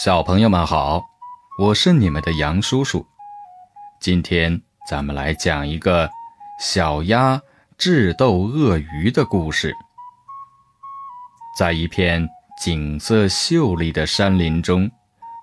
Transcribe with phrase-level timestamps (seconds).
[0.00, 1.10] 小朋友们好，
[1.58, 3.04] 我是你们的杨叔叔。
[4.00, 6.08] 今天咱们来讲一个
[6.60, 7.42] 小鸭
[7.76, 9.74] 智斗鳄鱼的故事。
[11.58, 12.28] 在一片
[12.62, 14.88] 景色秀丽的山林中，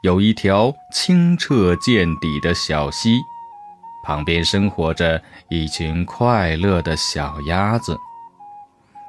[0.04, 3.20] 有一条清澈见底的小溪，
[4.06, 8.00] 旁边生活着一群快乐的小鸭子。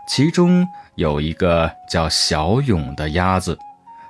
[0.08, 0.66] 其中
[0.96, 3.56] 有一个叫小勇的鸭子。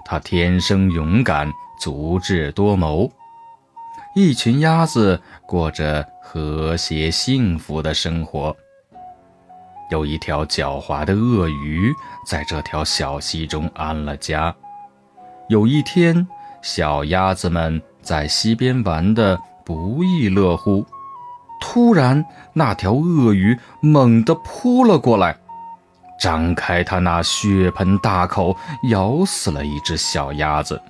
[0.09, 3.11] 他天生勇敢，足智多谋。
[4.15, 8.57] 一群鸭子过着和谐幸福的生活。
[9.91, 11.93] 有一条狡猾的鳄鱼
[12.25, 14.55] 在这条小溪中安了家。
[15.49, 16.25] 有一天，
[16.63, 20.87] 小鸭子们在溪边玩得不亦乐乎，
[21.61, 25.37] 突然，那条鳄鱼猛地扑了过来。
[26.19, 28.57] 张开它那血盆大口，
[28.91, 30.81] 咬死了一只小鸭子。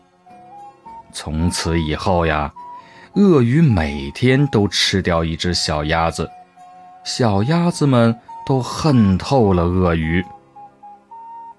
[1.13, 2.53] 从此以后呀，
[3.15, 6.31] 鳄鱼每天都吃掉一只小鸭子，
[7.05, 10.25] 小鸭子们都恨透了鳄鱼。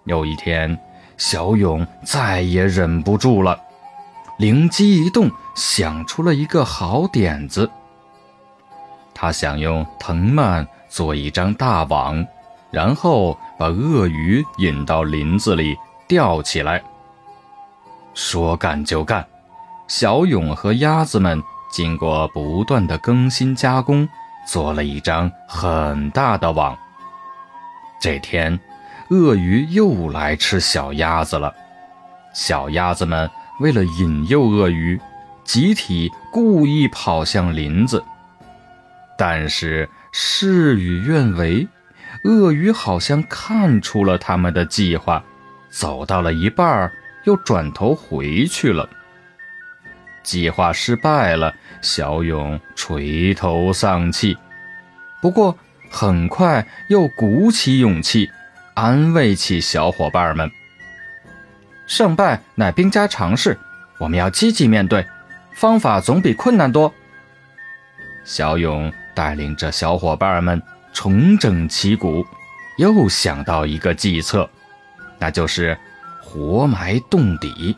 [0.06, 0.80] 有一天，
[1.18, 3.60] 小勇再也忍不住了，
[4.38, 7.70] 灵机一动，想出了一个好点子。
[9.14, 12.26] 他想用藤蔓做一张大网。
[12.70, 15.78] 然后把鳄鱼引到林子里
[16.08, 16.84] 吊起来。
[18.14, 19.26] 说干就干，
[19.88, 21.42] 小勇和鸭子们
[21.72, 24.08] 经过不断的更新加工，
[24.48, 26.78] 做了一张很大的网。
[28.00, 28.60] 这天，
[29.10, 31.54] 鳄鱼又来吃小鸭子了。
[32.34, 35.00] 小鸭子们为了引诱鳄鱼，
[35.44, 38.04] 集体故意跑向林子。
[39.18, 41.68] 但是事与愿违。
[42.28, 45.24] 鳄鱼好像看出了他们的计划，
[45.70, 46.92] 走到了一半
[47.24, 48.90] 又转头回去了。
[50.24, 54.38] 计划失败了，小勇垂头丧气。
[55.22, 55.58] 不过
[55.90, 58.30] 很快又鼓起勇气，
[58.74, 60.52] 安慰起小伙伴们
[61.88, 63.58] ：“胜败乃兵家常事，
[64.00, 65.08] 我们要积极面对，
[65.54, 66.94] 方法总比困难多。”
[68.26, 70.62] 小勇带领着小伙伴们。
[70.98, 72.26] 重整旗鼓，
[72.78, 74.50] 又想到一个计策，
[75.20, 75.78] 那就是
[76.24, 77.78] 活埋洞底。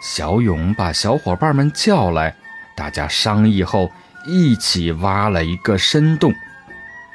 [0.00, 2.32] 小勇把小伙伴们叫来，
[2.76, 3.90] 大家商议后
[4.24, 6.32] 一起挖了一个深洞。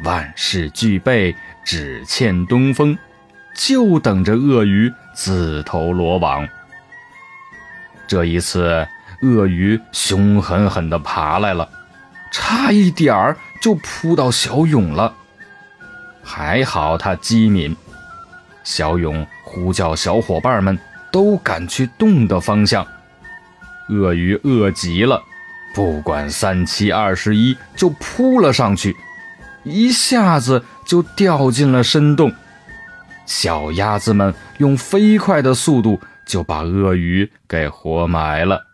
[0.03, 1.33] 万事俱备，
[1.63, 2.97] 只欠东风，
[3.55, 6.45] 就等着鳄鱼自投罗网。
[8.09, 8.85] 这一次，
[9.21, 11.69] 鳄鱼凶狠狠地爬来了。
[12.29, 15.11] 差一点儿就扑到小勇了，
[16.23, 17.75] 还好他机敏。
[18.63, 20.77] 小勇呼叫小伙伴们
[21.11, 22.85] 都赶去洞的方向。
[23.89, 25.19] 鳄鱼饿极了，
[25.73, 28.95] 不管三七二十一，就扑了上去，
[29.63, 32.31] 一下子就掉进了深洞。
[33.25, 38.67] 小鸭子们用飞快的速度就把鳄鱼给活埋了。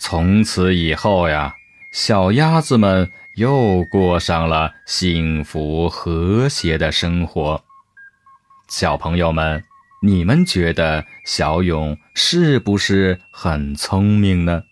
[0.00, 1.54] 从此以后呀。
[1.90, 7.64] 小鸭子们又过上了幸福和谐的生活。
[8.68, 9.64] 小朋友们，
[10.02, 14.64] 你们觉得小勇是不是很聪明呢？